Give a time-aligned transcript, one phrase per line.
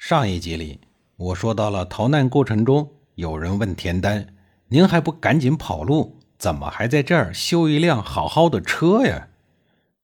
[0.00, 0.80] 上一集里，
[1.16, 4.34] 我说到了逃难过程中，有人问田丹
[4.68, 9.28] ：“您还不赶紧跑路，怎么还在这儿修一辆好好的车呀？”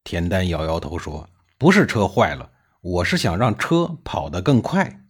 [0.05, 2.50] 田丹摇摇头说：“不是车坏了，
[2.82, 5.00] 我是想让车跑得更快。”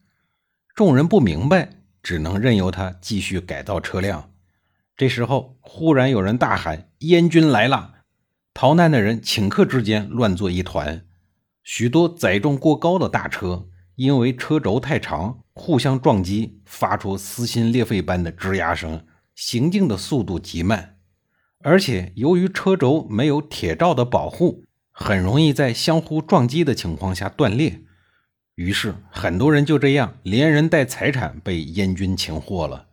[0.72, 1.68] 众人不明白，
[2.00, 4.30] 只能任由他继续改造车辆。
[4.96, 7.94] 这时候，忽然有人大喊：“燕军来了！”
[8.54, 11.04] 逃难的人顷刻之间乱作一团，
[11.64, 13.66] 许多载重过高的大车。
[13.96, 20.98] 因为车轴太长，互相撞击，发出撕心裂肺般的吱呀声，行进的速度极慢。
[21.64, 24.62] 而且由于车轴没有铁罩的保护，
[24.92, 27.82] 很容易在相互撞击的情况下断裂。
[28.54, 32.86] 于是很多人就这样连人带财产被燕军擒获了。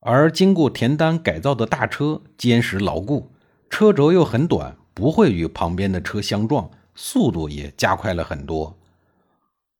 [0.00, 3.34] 而经过田丹改造的大车坚实牢固，
[3.68, 8.78] 车轴又很短，不会与旁边的车相撞，速度也加快了很多。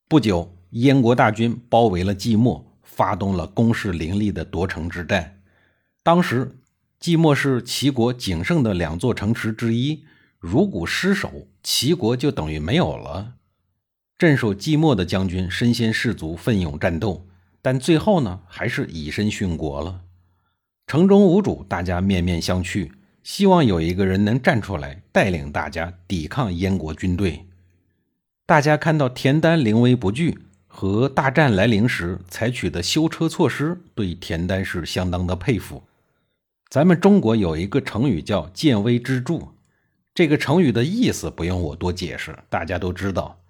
[0.08, 5.40] 不久，燕国大军包围了即墨，发动了攻势凌厉的夺城之战。
[6.04, 6.60] 当时，
[7.00, 10.04] 即墨是齐国仅剩的两座城池之一，
[10.38, 13.32] 如果失守，齐国就等于没有了。
[14.16, 17.26] 镇守即墨的将军身先士卒，奋勇战斗，
[17.60, 20.02] 但最后呢，还是以身殉国了。
[20.86, 22.92] 城中无主，大家面面相觑，
[23.24, 27.45] 希望有一个人能站出来，带领大家抵抗燕国军队。
[28.46, 35.82] 大家看到田丹临危不惧和大战来临时采取的修车措施，对田丹是相当的佩服。
[36.70, 39.48] 咱们中国有一个成语叫“见微知著”，
[40.14, 43.40] 这个成语的意思不用我多解释，大家都知道。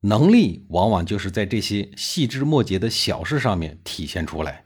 [0.00, 4.64] 能力往往就是在这些细枝末节的小事上面体现出来。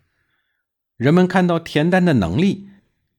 [0.97, 2.69] 人们看到田丹的能力，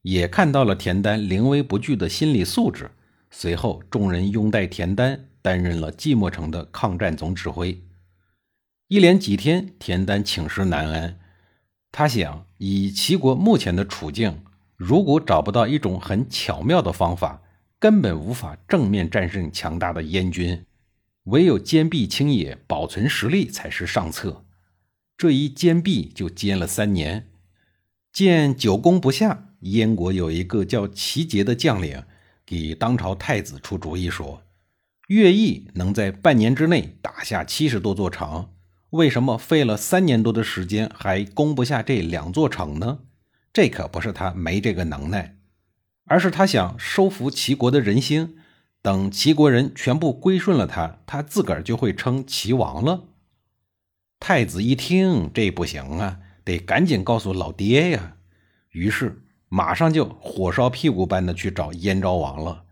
[0.03, 2.91] 也看到了田丹临危不惧的心理素质。
[3.29, 5.25] 随后，众人拥戴田丹。
[5.45, 7.79] 担任了寂寞城的抗战总指挥，
[8.87, 11.19] 一连几天，田丹寝食难安。
[11.91, 14.41] 他想，以齐国目前的处境，
[14.75, 17.43] 如果找不到一种很巧妙的方法，
[17.77, 20.65] 根本无法正面战胜强大的燕军。
[21.25, 24.43] 唯有坚壁清野，保存实力才是上策。
[25.15, 27.27] 这一坚壁就坚了三年。
[28.11, 32.03] 见久攻不下，燕国有一个叫齐杰的将领，
[32.43, 34.41] 给当朝太子出主意说。
[35.07, 38.49] 乐毅能在半年之内打下七十多座城，
[38.89, 42.99] 为什么费了三年多的时间还攻不下这两座城呢？
[43.53, 45.37] 这可不是他没这个能耐，
[46.05, 48.35] 而是他想收服齐国的人心，
[48.81, 53.03] 等齐国人全部归顺了他，他自个儿就会称齐王了。
[54.19, 58.15] 太子一听，这不行啊，得赶紧告诉老爹呀，
[58.71, 62.64] 于是马上就火烧屁股般的去找燕昭王了。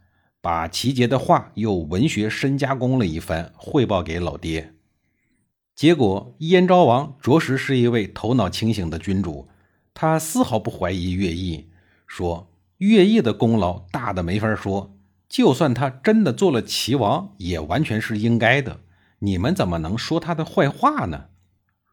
[0.43, 4.73] 把齐杰的话又文学深加工了一番，汇报给老爹。
[5.73, 9.47] 结果燕昭王着实是一位头脑清醒的君主，
[9.93, 11.69] 他丝毫不怀疑乐毅，
[12.05, 14.93] 说乐毅的功劳大的没法说，
[15.29, 18.81] 就算他真的做了齐王，也完全是应该的。
[19.19, 21.27] 你们怎么能说他的坏话呢？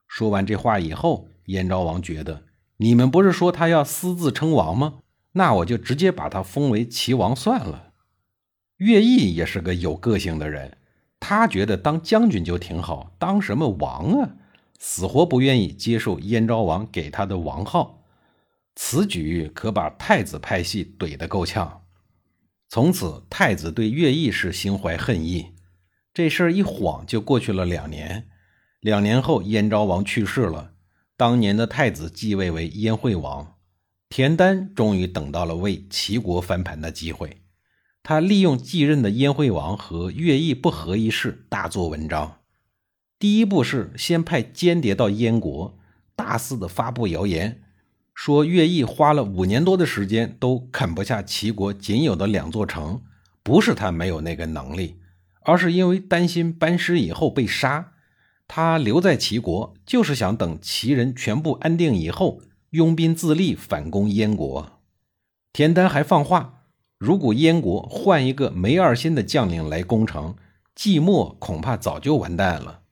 [0.08, 2.42] 说完这话以后，燕昭王觉得，
[2.78, 4.94] 你们不是说他要私自称王吗？
[5.34, 7.89] 那我就直接把他封为齐王算了。
[8.80, 10.78] 乐毅也是个有个性的人，
[11.20, 14.36] 他觉得当将军就挺好，当什么王啊？
[14.78, 18.02] 死活不愿意接受燕昭王给他的王号。
[18.74, 21.82] 此举可把太子派系怼得够呛。
[22.70, 25.48] 从此，太子对乐毅是心怀恨意。
[26.14, 28.30] 这事儿一晃就过去了两年。
[28.80, 30.72] 两年后，燕昭王去世了，
[31.18, 33.56] 当年的太子继位为燕惠王。
[34.08, 37.39] 田丹终于等到了为齐国翻盘的机会。
[38.02, 42.38] 他利用继任的燕惠王和乐毅不和一事，大做文章。
[43.18, 45.78] 第一步是先派间谍到燕国，
[46.16, 47.62] 大肆的发布谣言，
[48.14, 53.02] 说乐毅花了五年多的时间都啃不下齐国仅有的两座城，
[53.42, 54.96] 不是他没有那个能力，
[55.42, 57.92] 而是因为担心班师以后被杀，
[58.48, 64.80] 他留在齐国就是想等齐人全部安定以后，拥兵自立反攻燕国。
[65.52, 66.59] 田丹还放话。
[67.00, 70.36] 如果燕国换一个没二心的将领来攻城，
[70.74, 72.82] 季末恐怕早就完蛋了。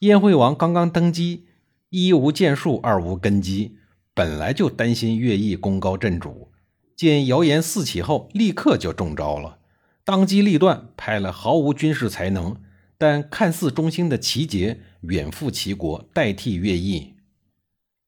[0.00, 1.46] 燕惠王刚刚登基，
[1.88, 3.78] 一无建树，二无根基，
[4.12, 6.52] 本来就担心乐毅功高震主，
[6.94, 9.56] 见谣言四起后，立刻就中招了，
[10.04, 12.56] 当机立断，派了毫无军事才能
[12.98, 17.14] 但看似忠心的齐杰远赴齐国代替乐毅。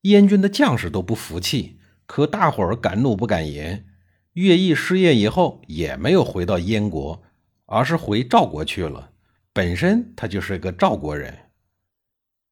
[0.02, 3.86] 燕军的将士都不服气，可大伙儿敢怒不敢言。
[4.34, 7.22] 乐毅失业以后，也没有回到燕国，
[7.66, 9.10] 而是回赵国去了。
[9.52, 11.50] 本身他就是个赵国人。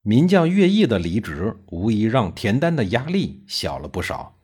[0.03, 4.38] 名将乐毅的离职，无疑让田丹的压力小了不少。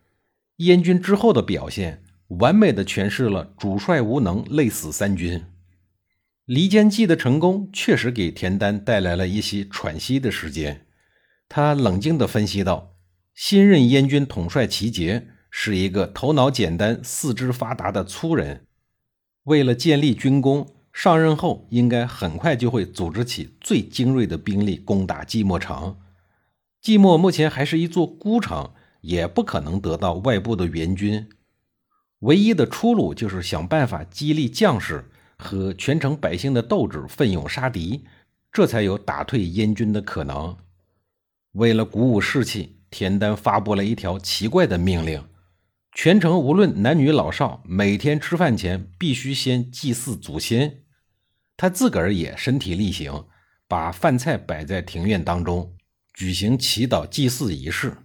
[0.57, 5.45] 燕军之后的表现，完美的诠释了主帅无能，累死三军。
[6.45, 10.85] 离间计的成功，确实给田丹带来了一些喘息的时间。
[11.49, 12.95] 他冷静地分析道。
[13.35, 15.27] 新任燕军统帅齐杰
[15.59, 18.67] 是一个头脑简单、四肢发达的粗人。
[19.45, 25.97] 为了建立军功，上任后应该很快就会组织起最精锐的兵力攻打即墨城。
[26.79, 28.71] 即墨目前还是一座孤城，
[29.01, 31.27] 也不可能得到外部的援军。
[32.19, 35.09] 唯一的出路就是想办法激励将士
[35.39, 38.05] 和全城百姓的斗志，奋勇杀敌，
[38.51, 40.55] 这才有打退燕军的可能。
[41.53, 42.75] 为了鼓舞士气。
[42.89, 45.21] 田丹发布了一条奇怪的命令：
[45.97, 50.83] 全城无论男女老少，每天吃饭前必须先祭祀祖先。
[51.57, 53.25] 他自个儿也身体力行，
[53.67, 55.75] 把饭菜摆在庭院当中，
[56.13, 57.97] 举行祈祷祭祀仪式。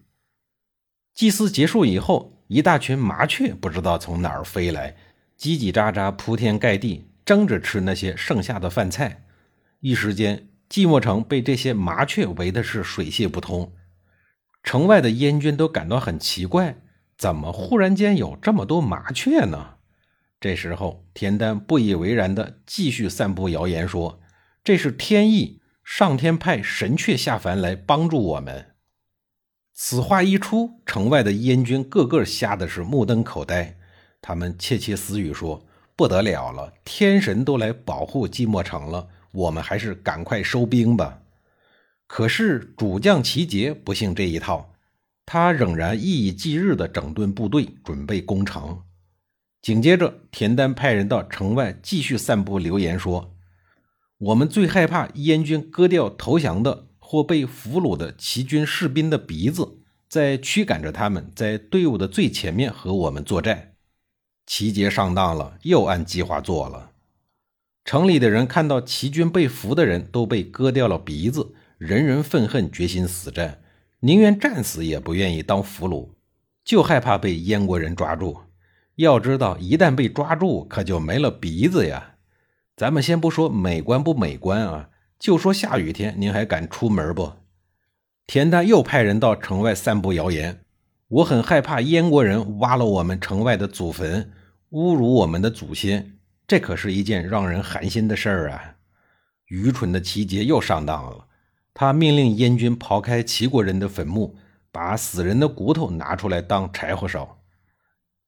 [1.15, 4.97] 祭祀结束以后，一大群麻雀不知道从哪儿飞来，
[5.39, 9.27] 叽叽喳喳铺天盖地，争着吃那些剩下的饭菜。
[9.81, 13.71] 一时间，寂寞城被这些麻雀围的是水泄不通。
[14.63, 16.79] 城外的燕军都感到很奇怪，
[17.17, 19.75] 怎么忽然间有这么多麻雀呢？
[20.41, 24.21] 这时候，田丹不以为然地继续散布谣言，说
[24.65, 28.75] 这是天意，上天派神雀下凡来帮助我们。
[29.73, 33.79] 此话一出，城外的燕军个个吓得是目瞪口呆，
[34.21, 35.65] 他们窃窃私语说
[35.97, 41.21] ：“不得了了，天神都来保护寂寞城了，我们还是赶快收兵吧。”
[42.07, 44.72] 可是主将齐杰不信这一套，
[45.25, 48.83] 他仍然一以继日地整顿部队，准备攻城。
[49.63, 53.35] 紧接着，田丹派人到城外继续散布流言，说
[54.19, 59.79] ：“我们最害怕燕军割掉投降的或被俘虏的齐军士兵的鼻子，
[60.09, 63.75] 在驱赶着他们在队伍的最前面和我们作战。”
[64.45, 66.91] 齐杰上当了，又按计划做了。
[67.85, 71.55] 城里的人看到齐军被俘的人都被割掉了鼻子。
[71.79, 73.61] 人人愤恨，决心死战，
[74.05, 76.09] 宁愿战死也不愿意当俘虏，
[76.65, 78.37] 就害怕被燕国人抓住。
[78.97, 82.17] 要知道，一旦被抓住，可就没了鼻子呀！
[82.77, 84.91] 咱们先不说美观不美观啊，
[85.21, 87.33] 就说下雨天，您还敢出门不？
[88.27, 90.65] 田丹又派人到城外散布谣言，
[91.07, 94.33] 我很害怕燕国人挖了我们城外的祖坟，
[94.73, 96.19] 侮辱我们的祖先，
[96.49, 98.75] 这可是一件让人寒心的事儿啊！
[99.47, 101.29] 愚蠢的齐杰又上当了。
[101.75, 104.37] 他命令燕军刨开齐国人的坟墓，
[104.71, 107.39] 把死人的骨头拿出来当柴火烧。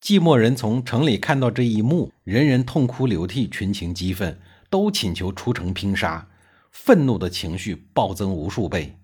[0.01, 6.29] 寂寞人从城里看到这一幕，人人痛哭流涕，群情激愤，都请求出城拼杀。
[6.71, 8.99] 愤怒的情绪暴增无数倍。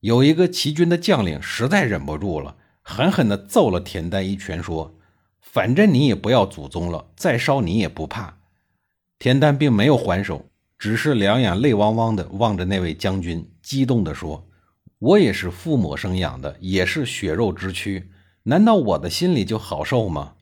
[0.00, 4.94] 有一个齐军的将领实在忍不住了，狠狠地揍了田丹一拳，说
[5.40, 8.38] ：“反正你也不要祖宗了，再烧你也不怕。”
[9.18, 10.46] 田丹并没有还手。
[10.76, 14.46] 只是两眼泪汪汪的望着那位将军，激动地说
[15.00, 18.10] ：“我也是父母生养的，也是血肉之躯，
[18.42, 20.34] 难道我的心里就好受吗？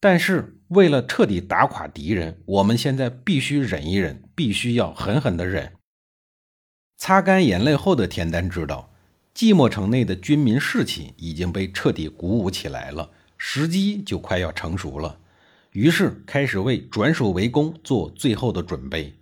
[0.00, 5.74] 但是为了彻底打垮敌人，我们现在必须忍一忍，必须要狠狠的忍。”
[6.96, 8.90] 擦干眼泪后的田丹知道，
[9.34, 15.18] 寂寞城内的军民士气已经被彻底鼓舞起来了，时机就快要成熟了，
[15.72, 19.14] 于是开始为转守为攻做最后的准备。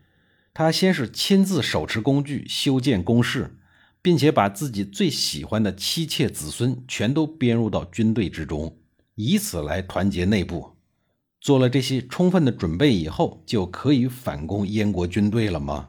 [0.52, 3.56] 他先是亲自手持工具修建工事，
[4.02, 8.76] 并且把自己最喜欢的妻妾子孙全都编入到军队之中，
[9.14, 10.76] 以此来团结内部。
[11.40, 15.88] 做了这些充分的准备以后，就可以反攻燕国军队了吗？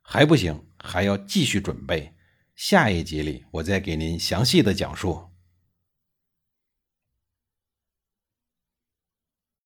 [0.00, 2.12] 还不行，还要继续准备。
[2.54, 5.31] 下一集里，我再给您详细的讲述。